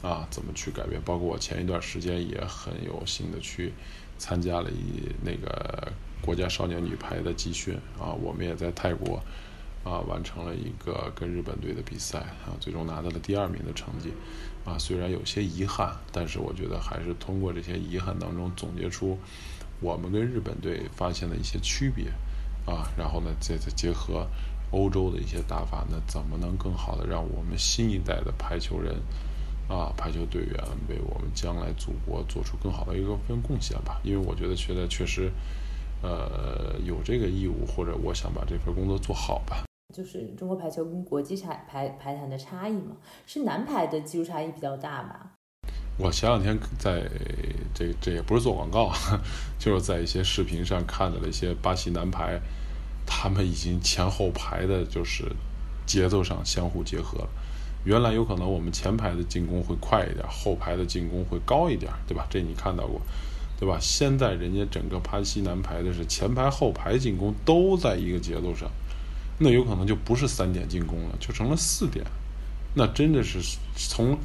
[0.03, 1.01] 啊，怎么去改变？
[1.03, 3.73] 包括我前一段时间也很有幸的去
[4.19, 9.23] 参加了一那个国家少年女排的集训啊，我们也在泰国
[9.85, 14.13] 啊完成了一个跟日本队的比赛啊，最终拿到了第二名的成绩
[14.65, 19.17] 啊，虽然有些遗憾，但是我觉得还是通过这些遗憾当中总结出
[19.81, 22.07] 我们跟日本队发现的一些区别
[22.67, 24.27] 啊，然后呢再再结合。
[24.75, 28.97] 欧洲的一些打法，那怎么能更好的让我们新一代的排球人
[29.73, 30.55] 啊，排球队员
[30.89, 33.99] 为我们将来祖国做出更好的一个份贡献吧？
[34.05, 35.33] 因为我觉得现在确实，
[36.03, 39.65] 呃，有这个义务，或者我想把这份工作做好吧。
[39.95, 45.31] 就是中国排球跟国际排排排坛的差异嘛，是男排的技术差异比较大吧？
[45.97, 47.09] 我前两天在
[47.75, 48.93] 这这也不是做广告，
[49.59, 52.39] 就是在一些视频上看到了一些巴西男排。
[53.05, 55.25] 他们已经前后排的，就是
[55.85, 57.29] 节奏上相互结合了。
[57.85, 62.27] 原来有可能我们前排的进攻会快一点，后排的进攻会高一点，对吧？
[62.31, 63.01] 这你看到过，
[63.59, 63.79] 对吧？
[63.81, 68.71] 现在人家整个巴西男排的是前排后排进攻都在一个节奏上，
[69.39, 72.05] 那有可能就不是三点进攻了，就成了四点。
[72.75, 73.39] 那真的是
[73.77, 74.17] 从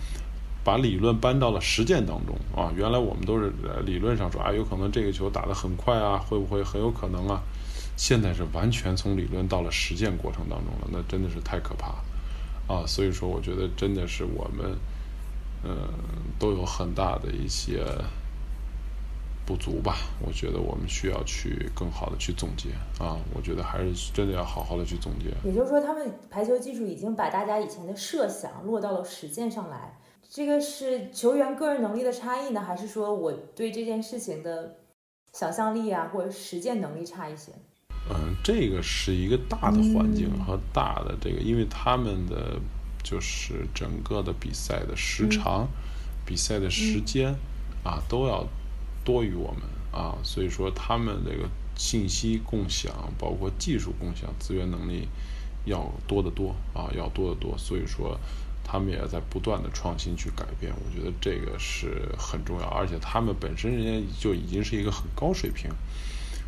[0.63, 2.71] 把理论搬到了实践当中啊！
[2.75, 3.51] 原来我们都是
[3.85, 7.41] 理论上说啊，有可能这个球打得很快啊，会不会很有可能啊？
[7.95, 12.03] 现在是完全从理论到了实践过程当中了，那真的是太可怕了
[12.67, 12.85] 啊！
[12.85, 14.77] 所以说，我觉得真的是我们，
[15.63, 15.87] 嗯，
[16.37, 17.83] 都有很大的一些
[19.45, 19.95] 不足吧。
[20.19, 23.17] 我觉得我们需要去更好的去总结啊！
[23.33, 25.31] 我觉得还是真的要好好的去总结。
[25.47, 29.97] 也就是说，他们排球技术已经把大家以前的设想落到了实践上来。
[30.29, 34.75] 这个是球员个人能力的差异呢，还是说我对这件事情的
[35.31, 37.53] 想象力啊，或者实践能力差一些？
[38.09, 42.57] 嗯，这个是一个大的环境和大的这个，因为他们的
[43.03, 45.67] 就是整个的比赛的时长、
[46.25, 47.35] 比赛的时间
[47.83, 48.47] 啊，都要
[49.03, 55.07] 多于我们啊，所以说他们这个信息共享，包括技术共享、资源能力
[55.65, 58.17] 要多得多啊，要多得多，所以说
[58.63, 65.69] 他们也在不断的创新去改变，我觉得这个是很重要，而且他们本身人家就已经是一个很高水平。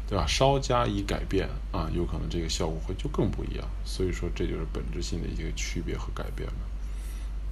[0.09, 0.25] 对吧？
[0.25, 3.67] 稍加以改变啊，有可能这个效果会就更不一样。
[3.85, 6.61] 所以说，这就是本质性的一个区别和改变嘛。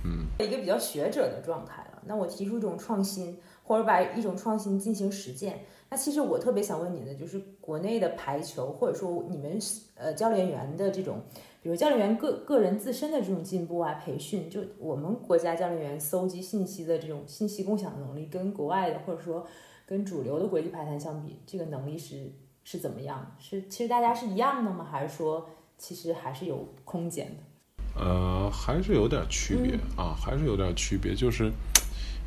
[0.03, 2.01] 嗯，一个比较学者的状态了。
[2.07, 5.65] 那我提出一种创新，或者把一种创新进行实践。
[5.89, 9.59] 那其实我特别想问你的，就是国内的排球，或者说你们
[9.93, 11.21] 呃教练员的这种，
[11.61, 19.45] 比如教练员个个人自身的这种进步啊，培训，就我们国家教练员搜集信息的这种信息共享能力，跟国外的或者说
[19.85, 22.31] 跟主流的国际排坛相比，这个能力是？
[22.69, 23.25] 是怎么样？
[23.39, 24.85] 是其实大家是一样的吗？
[24.91, 28.03] 还是说其实还是有空间的？
[28.03, 31.15] 呃，还是有点区别啊，还是有点区别。
[31.15, 31.49] 就是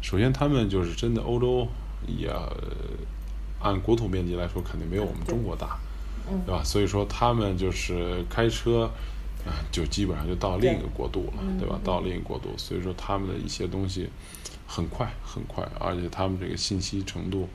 [0.00, 1.68] 首先他们就是真的欧洲
[2.06, 2.32] 也
[3.60, 5.78] 按国土面积来说，肯定没有我们中国大，
[6.46, 6.62] 对吧？
[6.64, 8.90] 所以说他们就是开车
[9.44, 11.78] 啊，就基本上就到另一个国度了，对吧？
[11.84, 14.08] 到另一个国度，所以说他们的一些东西
[14.66, 17.46] 很快很快，而且他们这个信息程度。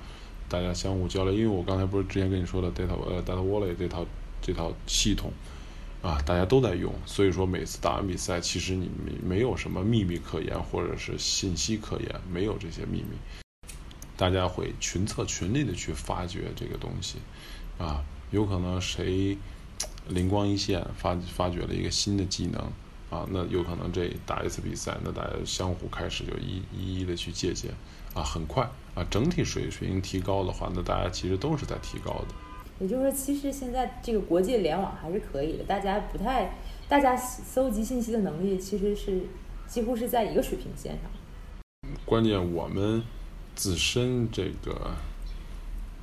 [0.56, 4.06] 大家相互交流，因为我刚才不是之前跟你说的 data 呃 data wallet 这套
[4.42, 5.30] 这套系统
[6.02, 13.18] 啊，大家都在用，所以说每次打完比赛，其实你没没有什么秘密可言，或者是信息可言，没有这些秘密，
[14.16, 17.18] 大家会群策群力的去发掘这个东西
[17.78, 19.38] 啊，有可能谁
[20.08, 22.72] 灵光一现发发掘了一个新的技能
[23.16, 27.72] 啊，那有可能这打一次比赛，那大家相互开始就一一一的去借鉴。
[28.14, 32.28] 啊，很快啊，整体水水平提高的话，那大家其实都是在提高的。
[32.80, 39.22] 也就是说，其实现在这个国际联网还是可以的，大家不太，大家搜集信息的能力其实是
[39.68, 41.12] 几乎是在一个水平线上。
[42.06, 43.04] 关键我们
[43.54, 44.92] 自身这个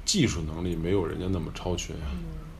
[0.04, 2.12] 技术能力没有人家那么超群啊。
[2.12, 2.51] 你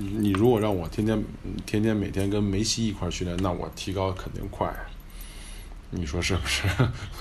[0.00, 1.24] 你如果让我天天
[1.64, 4.68] 天天每天跟梅西一块训练，那我提高肯定快。
[5.90, 6.66] 你说是不是？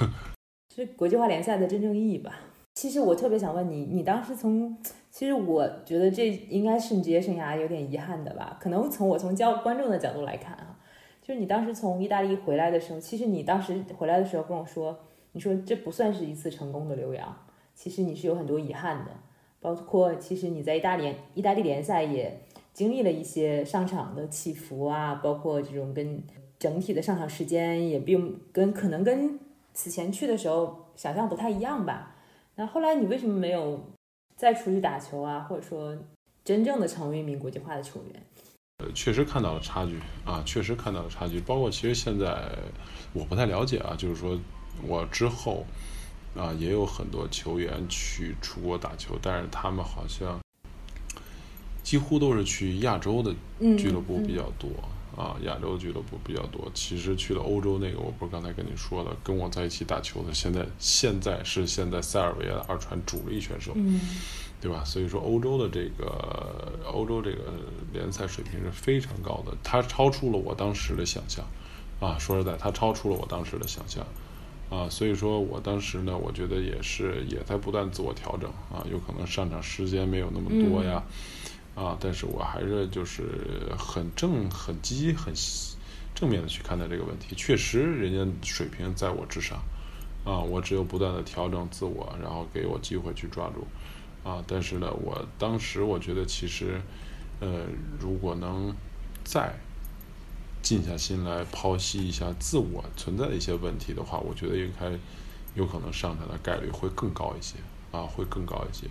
[0.74, 2.34] 是国际化联赛的真正意义吧？
[2.74, 4.76] 其实我特别想问你，你当时从，
[5.12, 8.58] 其实我觉得这应该是你职业生涯有点遗憾的吧？
[8.60, 10.76] 可能从我从教观众的角度来看啊，
[11.22, 14.98] 就是你当时从意大利回来的时候，其实你当时回来的时候跟我说，
[15.34, 17.38] 你说这不算是一次成功的留洋，
[17.76, 19.12] 其实你是有很多遗憾的，
[19.62, 22.42] 包括其实你在意大利意大利联赛也
[22.74, 26.22] 经历了一些上场的起伏啊，包括这种跟
[26.60, 29.40] 整体的上场时间也并跟可能跟。
[29.76, 32.16] 此前去的时候想象不太一样吧？
[32.54, 33.84] 那后来你为什么没有
[34.36, 35.40] 再出去打球啊？
[35.40, 35.98] 或者说
[36.44, 38.24] 真正的成为一名国际化的球员？
[38.78, 41.40] 呃，确实看到了差距啊，确实看到了差距。
[41.42, 42.48] 包括其实现在
[43.14, 44.40] 我不太了解啊，就是说
[44.88, 45.66] 我之后
[46.36, 50.40] 啊也有很多球员去出国打球，但是他们好像
[51.94, 53.32] 几乎都是去亚洲的
[53.78, 54.68] 俱乐部比较多。
[55.16, 56.68] 啊，亚洲俱乐部比较多。
[56.74, 64.02] 其实去了欧洲那个，我不是刚才跟你说的，跟我在一起打球的，现在现在是现在塞尔维亚的二传主力选手，嗯，
[64.60, 64.84] 对吧？
[64.84, 67.54] 所以说欧洲的这个欧洲这个
[67.94, 71.46] 联赛水平是非常高的，它超出了我当时的想象。
[72.00, 74.04] 啊，说实在，它超出了我当时的想象。
[74.72, 78.50] 啊，所以说我当时呢，我觉得也是也在不断自我调整。
[78.72, 81.04] 啊，有可能上场时间没有那么多呀。
[81.76, 83.24] 啊，但是我还是就是
[83.78, 85.34] 很正、很积极、很
[86.14, 87.36] 正面的去看待这个问题。
[87.36, 89.58] 确实，人家水平在我之上，
[90.24, 93.66] 啊，我只有不断的调整自我，然后给我机会去抓住，
[94.24, 96.80] 啊，但是呢，我当时我觉得其实，
[97.40, 97.66] 呃，
[98.00, 98.76] 如果能
[99.24, 99.56] 再
[100.62, 104.92] 静下心来剖析一下自我存在的一些问题的话，我觉得应该
[105.56, 107.56] 有可能上场的概率会更高一些，
[107.92, 108.88] 啊，会更高一些。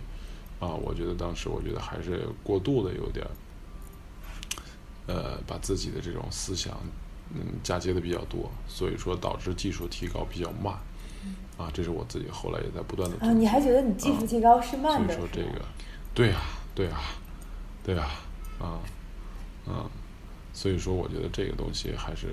[0.63, 3.27] 啊，我觉得当时我觉得还是过度的有点，
[5.07, 6.77] 呃，把自己的这种思想
[7.33, 10.73] 嗯嫁接的比较多，所以说导致技术提高比较慢。
[11.57, 13.17] 啊，这是我自己后来也在不断的。
[13.25, 15.15] 啊，你还觉得你技术提高是慢的？
[15.15, 15.65] 所以说这个，
[16.13, 16.41] 对啊，
[16.73, 17.01] 对啊，
[17.83, 18.07] 对呀，
[18.59, 18.79] 啊，
[19.67, 19.85] 啊，
[20.53, 22.27] 所以说我觉得这个东西还是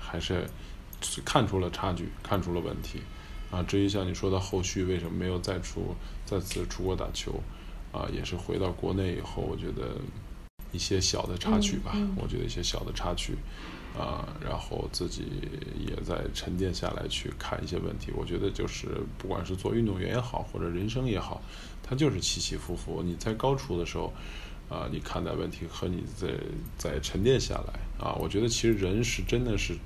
[0.00, 0.46] 还是
[1.24, 3.00] 看出了差距，看出了问题。
[3.50, 7.40] 啊，至于像你说的后续为什么没有再出再次出国打球，
[7.92, 9.96] 啊，也是回到国内以后，我觉得
[10.72, 13.36] 一些小的插曲吧，我觉得一些小的插曲，
[13.96, 15.24] 啊，然后自己
[15.78, 18.12] 也在沉淀下来去看一些问题。
[18.16, 21.40] 我觉得就是不管是做运动员也好，或者人生也好，
[21.82, 23.00] 它就是起起伏伏。
[23.02, 24.12] 你在高处的时候，
[24.68, 26.28] 啊，你看待问题和你在
[26.76, 29.78] 在沉淀下来，啊，我觉得其实人是真的是，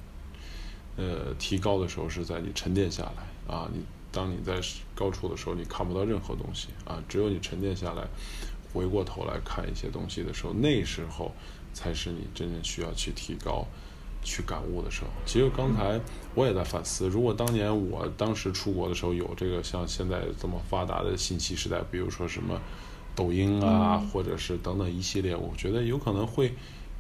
[0.97, 3.29] 呃，提高的时候是在你沉淀下来。
[3.51, 3.81] 啊，你
[4.13, 4.61] 当你在
[4.95, 8.07] 高处的时候，你看不到任何东西啊，只有你沉淀下来，
[8.73, 11.33] 回过头来看一些东西的时候，那时候
[11.75, 13.67] 才是你真正需要去提高、
[14.23, 15.09] 去感悟的时候。
[15.27, 16.01] 其实刚才
[16.37, 22.61] 我也在反思，如果当年我当时出国的时候有这个像现在这么发达的信息时代，比如说什么
[23.17, 26.55] 抖音啊，或者是等等一系列，我觉得有可能会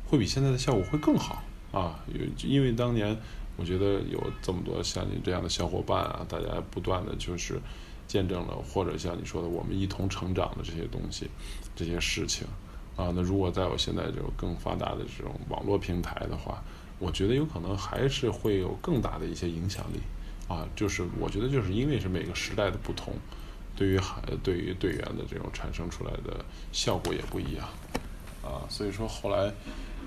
[0.08, 3.16] 会比现在的效果会更好啊，因因为当年。
[3.60, 7.60] 我觉得有这么多像你这样的小伙伴啊，大家不断的就是
[8.06, 11.28] 见证了，或者像你说的，我们一同成长的这些东西、
[11.76, 12.46] 这些事情
[12.96, 13.12] 啊。
[13.14, 16.64] 那如果在我现在这种更发达的这种网络平台的话，
[16.98, 20.00] 我觉得有可能还是会有更大的一些影响力
[20.48, 20.66] 啊。
[20.74, 23.12] 就是我觉得就是因为是每个时代的不同，
[23.76, 26.42] 对于孩对于队员的这种产生出来的
[26.72, 27.68] 效果也不一样
[28.42, 28.64] 啊。
[28.70, 29.52] 所以说后来。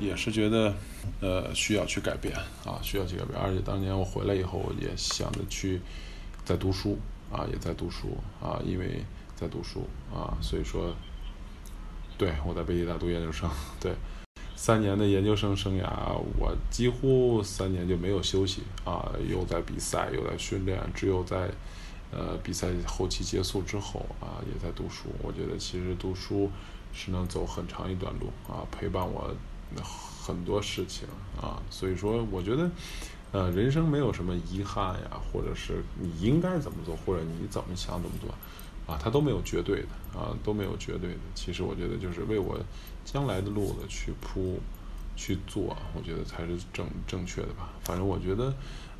[0.03, 0.73] 也是觉得，
[1.21, 2.35] 呃，需要去改变
[2.65, 3.39] 啊，需要去改变。
[3.39, 5.79] 而且当年我回来以后，也想着去
[6.43, 6.97] 在读书
[7.31, 9.03] 啊，也在读书啊，因为
[9.35, 10.93] 在读书啊，所以说，
[12.17, 13.93] 对我在北医大读研究生，对，
[14.55, 15.87] 三年的研究生生涯，
[16.37, 21.49] 我几乎三年就没有休息啊，又在比赛，又在训练，只有在
[22.11, 25.05] 呃比赛后期结束之后啊，也在读书。
[25.21, 26.49] 我觉得其实读书
[26.93, 29.33] 是能走很长一段路啊，陪伴我。
[29.81, 31.07] 很多事情
[31.41, 32.69] 啊，所以说我觉得，
[33.31, 38.29] 呃，人生没有什么遗憾呀，或者是你应该怎么做，或者你怎么想怎么做，
[38.85, 41.19] 啊，它都没有绝对的啊，都没有绝对的。
[41.35, 42.57] 其实我觉得就是为我
[43.03, 44.59] 将来的路子去铺
[45.15, 47.69] 去做，我觉得才是正正确的吧。
[47.83, 48.53] 反正我觉得，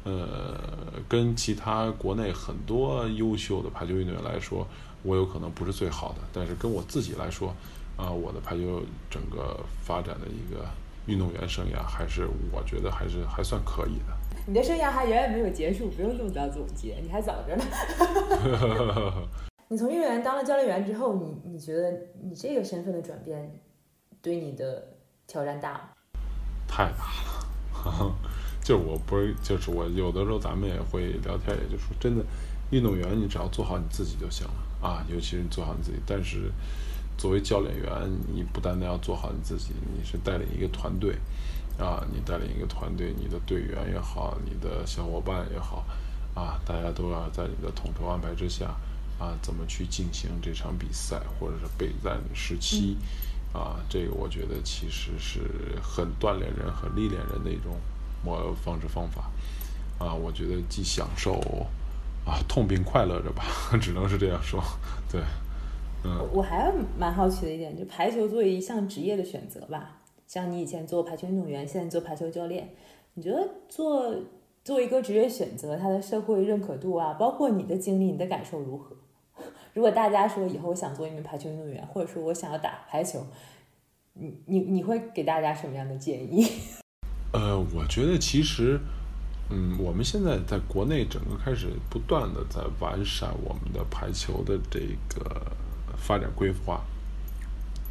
[0.03, 0.59] 呃，
[1.07, 4.67] 跟其他国内很多优秀的排球运动员来说，
[5.03, 7.55] 我有可能不是最好的，但是跟我自己来说。
[7.95, 10.65] 啊，我的排球整个发展的一个
[11.05, 14.17] 运动员生涯，还是我觉得还是还算可以的。
[14.47, 17.63] 你的生涯还远远没有结束，不用这么早总结，你还早着呢。
[19.69, 23.59] 你从运动员当了教练员之后，你你觉得你这个身份的转变
[24.21, 24.83] 对你的
[25.27, 25.79] 挑战大吗？
[26.67, 28.15] 太大了，
[28.63, 32.25] 就是我不是，就是我有的时候咱们也会聊天，也就说真的，
[32.71, 34.53] 运动员你只要做好你自己就行了
[34.87, 36.51] 啊，尤其是你做好你自己，但是。
[37.17, 37.91] 作为教练员，
[38.33, 41.15] 你不单单要做好你自己，你是带领一个团队，
[41.77, 45.85] 啊，你带领一个团队，你的队员也好，你的小伙伴也好，
[46.33, 48.75] 啊，大家都要在你的统筹安排之下，
[49.19, 52.97] 啊，怎么去进行这场比赛，或者是备战时期，
[53.53, 55.41] 啊，这个我觉得其实是
[55.81, 57.79] 很锻炼人很历练人的一种
[58.23, 59.31] 模方式方法，
[60.03, 61.39] 啊，我觉得既享受，
[62.25, 63.45] 啊，痛并快乐着吧，
[63.79, 64.61] 只能是这样说，
[65.09, 65.21] 对。
[66.03, 72.69] 我我还蛮好奇的一点，就排球作为一项职业的选择吧，像你以前做排球运动员，现在做排球教练，
[73.13, 74.13] 你觉得做
[74.63, 78.95] 作为一个职业选择，它的社会认可度啊，包括你的经历、你的感受如何？
[79.73, 83.25] 如果大家说以后我想做一名排球运动员，或者说我想要打排球，
[84.13, 86.45] 你你你会给大家什么样的建议？
[87.33, 88.79] 呃，我觉得其实，
[89.49, 94.79] 嗯，我们现在在国内整个开始不断的在完善我们的排球的这
[95.09, 95.51] 个
[96.05, 96.83] 发展规划，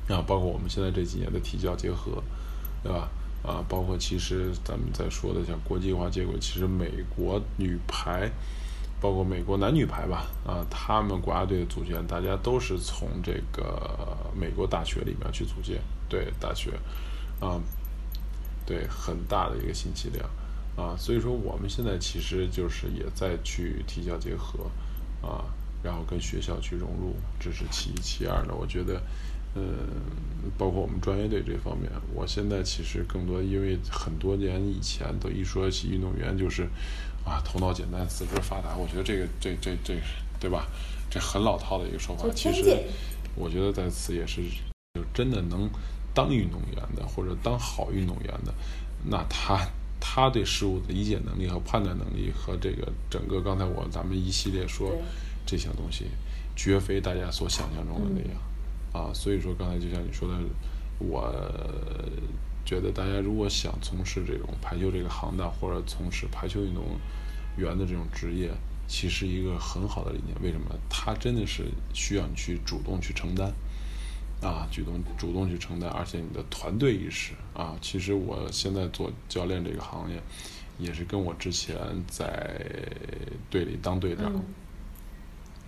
[0.08, 2.22] 啊，包括我们现在这几年的体教结合，
[2.82, 3.08] 对吧？
[3.42, 8.30] 啊，包括其实咱们在说的像国际化接轨，其实美国女排，
[9.00, 16.70] 包括美国男女排吧，啊，他们国家队的组建，大家都是从这个美国大学里面去组建，对大学，
[17.40, 17.60] 啊，
[18.64, 20.24] 对很大的一个信息量，
[20.76, 24.70] 啊，所以说我们现在其实就是也在去体教结合，
[25.20, 25.46] 啊，
[25.83, 29.01] 然后跟学校去融入，这是其一，其二的，我觉得。
[29.55, 29.62] 嗯，
[30.57, 36.62] 包括我们专业队这方面，我现在其实更多因为很多年以前都一说起运动员就是
[37.22, 39.93] 啊头脑简单四肢发达，我觉得这个这这这
[40.41, 40.66] 对吧？
[41.11, 42.26] 这很老套的一个说法。
[42.35, 42.64] 其实
[43.35, 44.41] 我觉得在此也是，
[44.95, 45.68] 就真的能
[46.14, 48.55] 当运动员的或者当好运动员的，
[49.05, 49.68] 那他
[50.01, 54.97] 他对事物的理解能力和判断能力和这个整个刚才我咱们一系列说
[55.47, 56.07] 这些东西，
[56.55, 58.40] 绝非大家所想象中的那样。
[58.93, 60.34] 啊，所以说刚才就像你说的，
[60.99, 61.32] 我
[62.64, 66.84] 觉得大家如果想从事这种排球这个行当，或者从事排球运动
[67.57, 68.51] 员的这种职业，
[68.86, 70.36] 其实一个很好的理念。
[70.43, 70.66] 为什么？
[70.90, 71.64] 他真的是
[71.95, 73.51] 需要你去主动去承担，
[74.43, 80.20] 啊，主动主动去承担，而且你的团队意识啊，其实我现在做教练这个行业，
[80.78, 81.74] 也是跟我之前
[82.07, 82.61] 在
[83.51, 84.30] 队里当队长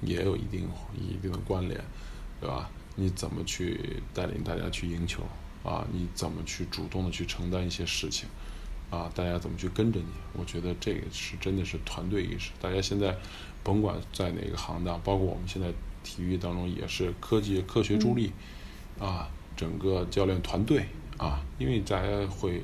[0.05, 1.80] 也有一定一定的关联，
[2.40, 2.70] 对吧？
[2.96, 5.22] 你怎么去带领大家去赢球
[5.64, 5.84] 啊？
[5.92, 8.28] 你怎么去主动的去承担一些事情
[8.90, 9.11] 啊？
[9.14, 10.07] 大家怎么去跟着你？
[10.34, 12.50] 我觉得这个是真的是团队意识。
[12.61, 13.16] 大家现在
[13.62, 15.72] 甭管在哪个行当，包括我们现在
[16.05, 18.30] 体育当中也是科技科学助力
[19.00, 20.86] 啊，整个教练团队
[21.18, 22.62] 啊，因为大家会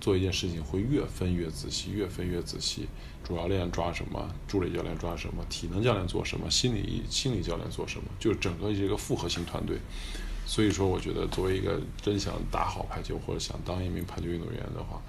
[0.00, 2.86] 做一件事情会越分越仔细，越分越仔细。
[3.24, 9.78] 主教练抓什么，助理教练抓什么，体能教练做什么，心理心理教练做什么，就整个一个复合型团队。
[10.46, 15.02] 所以说，我觉得作为一个真想打好排球或者想当一名排球运动员的话，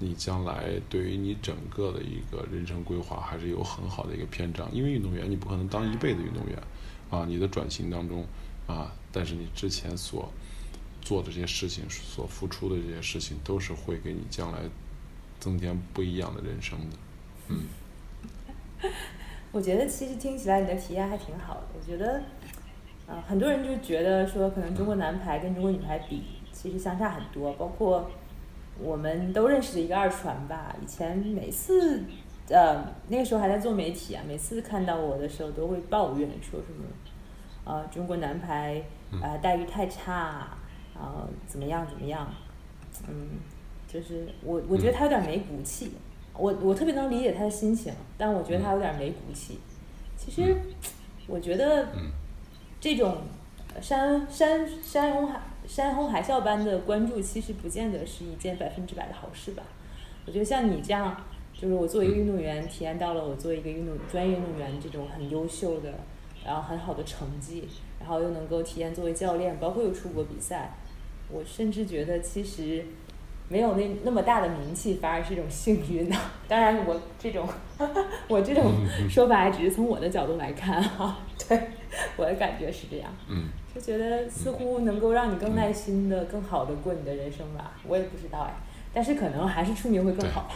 [0.00, 4.68] 你将来对于你整个的一个人生规划还是有很好的一个篇章。
[4.72, 6.60] 因为运动员你不可能当一辈子运动员
[7.10, 8.26] 啊，你的转型当中
[8.66, 10.28] 啊，但是你之前所
[11.02, 14.60] 做的这些事情，所付出的这些事情，都是会给你将来
[15.38, 16.96] 增添不一样的人生的。
[17.48, 17.58] 嗯，
[19.52, 21.62] 我觉得其实听起来你的体验还挺好的。
[21.74, 22.22] 我觉得，
[23.06, 26.22] 啊，很多人就觉得说，可能中国男排跟中国女排比，
[26.52, 27.52] 其实相差很多。
[27.54, 28.10] 包括
[28.78, 32.04] 我们都认识的一个二传吧，以前每次，
[32.48, 38.82] 呃，那个时候还在做媒体啊，每次看到我的时候都会抱怨说什么，啊，中国男排
[39.20, 40.56] 啊待遇太差，
[40.94, 42.26] 然后怎么样怎么样，
[43.08, 43.40] 嗯，
[43.86, 45.92] 就是我我觉得他有点没骨气。
[46.34, 49.58] 我我特别能理解他的心情，但我觉得他有点没骨气。
[50.16, 50.56] 其实，
[51.28, 51.88] 我觉得
[52.80, 53.18] 这种
[53.80, 59.62] 山山山洪海山洪海啸般的关注，其实不见得是一件百分之百的好事吧。
[60.26, 61.14] 我觉得像你这样，
[61.52, 65.92] 就是我作为一个运动员，体验到了我作为一个运动专业运动员这种很优秀的，
[66.44, 67.68] 然后很好的成绩，
[68.00, 70.72] 然后又能够体验作为教练，包括又出国比赛，
[71.32, 72.84] 我甚至觉得其实。
[73.48, 76.16] 没有那那么大的名气，反而是一种幸运呢。
[76.48, 77.46] 当然，我这种
[78.26, 78.72] 我这种
[79.10, 81.18] 说法只是从我的角度来看哈。
[81.46, 81.60] 对，
[82.16, 83.14] 我的感觉是这样。
[83.28, 83.50] 嗯。
[83.74, 87.72] 就觉得似乎能够让你更耐心的、更好的过你的人生吧。
[87.86, 88.54] 我也不知道哎，
[88.94, 90.50] 但是可能还是出名会更好。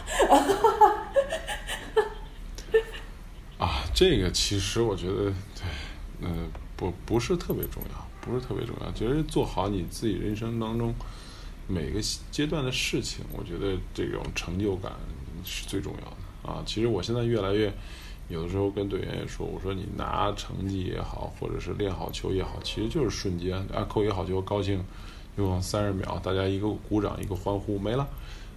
[3.59, 5.67] 啊，这个其实我觉得，对，
[6.21, 10.93] 嗯，不不是特别重要，不是特别重要，就是做好你自己人生当中。
[11.69, 11.99] 每个
[12.31, 14.93] 阶段的事情，我觉得这种成就感
[15.43, 16.63] 是最重要的啊！
[16.65, 17.73] 其实我现在越来越，
[18.29, 24.81] 有的时候跟队员也说，我说你拿成绩也好，或者是练好球也好，其实就是瞬间啊，扣一好球，高兴，
[25.35, 28.07] 用三十秒，大家一个鼓掌，一个欢呼，没了。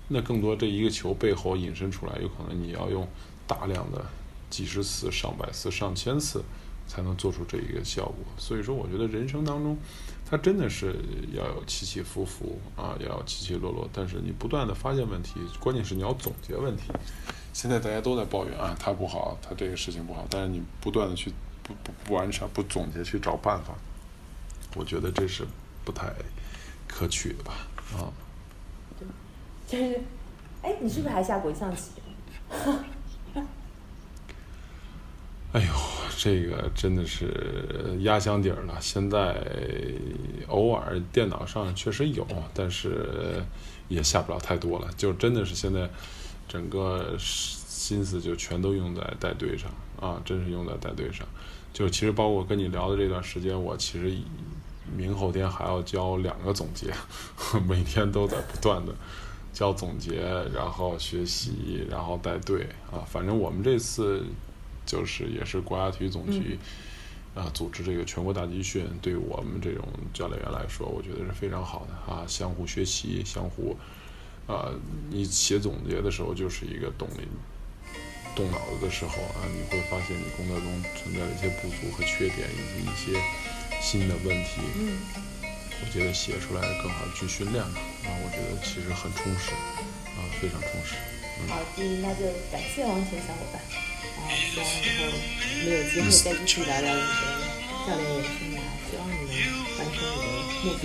[0.07, 3.05] 那更多这一个球背后引申出来，有可能你要用
[3.45, 4.05] 大量的
[4.49, 6.45] 几十次、上百次、上千次，
[6.91, 8.16] 才能做出这一个效果。
[8.36, 9.78] 所以说，我觉得人生当中。
[10.28, 10.95] 它真的是
[11.32, 13.88] 要有起起伏伏啊，要起起落落。
[13.93, 16.84] 但是你不断的发现问题，关键是你要总结问题。
[17.53, 20.24] 现在大家都在抱怨啊，他不好，他这个事情不好。
[20.30, 21.32] 但是你不断的去
[21.64, 23.74] 不不不完善、不总结去找办法，
[24.76, 25.45] 我觉得这是
[25.84, 26.14] 不太
[26.86, 27.66] 可取的吧？
[27.97, 28.07] 啊。
[28.97, 29.09] 对，
[29.66, 30.01] 就是，
[30.62, 31.91] 哎，你是不是还下过象棋？
[35.53, 35.72] 哎呦，
[36.16, 38.78] 这个真的是压箱底儿了。
[38.80, 39.36] 现在
[40.46, 42.24] 偶尔电脑上确实有，
[42.55, 43.42] 但是
[43.88, 44.88] 也下不了太多了。
[44.96, 45.90] 就真的是现在
[46.46, 49.68] 整个心思就全都用在带队上
[50.01, 51.26] 啊，真是用在带队上。
[51.72, 54.16] 就其实包括跟你聊的这段时间，我其实
[54.96, 56.94] 明后天还要交两个总结，
[57.68, 58.94] 每天都在不断的
[59.53, 60.22] 交总结，
[60.55, 63.03] 然后学习，然后带队啊。
[63.05, 64.22] 反正我们这次。
[64.87, 66.59] 就是也是国家体育总局
[67.35, 73.76] 啊组织这个全国大集训，对我们这种教练员来说，我觉得是非常好的啊，相互学习，相互
[74.47, 74.68] 啊，
[75.11, 77.28] 你写总结的时候就是一个动力，
[78.35, 83.20] 动脑子的时候啊，你会发现你工作中存在的一些不足和缺点，以及一些
[83.81, 84.61] 新的问题。
[84.76, 84.99] 嗯，
[85.43, 89.53] 我觉得写出来更好的去训练吧，啊，我觉得其实很充实
[90.18, 90.97] 啊，非常充实。
[91.49, 91.59] 好，
[92.03, 93.62] 那就感谢王群小伙伴。
[94.31, 95.01] 希望以后
[95.64, 97.05] 没有机会再继续聊聊你的
[97.87, 98.59] 教练员生涯，
[98.89, 99.39] 希望你能
[99.78, 100.24] 完成你的
[100.62, 100.85] 目标。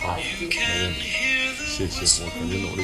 [0.00, 1.02] 好，没问题，
[1.66, 2.80] 谢谢，我肯定努力。